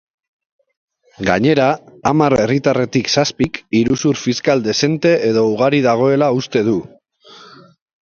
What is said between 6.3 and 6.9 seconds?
uste du.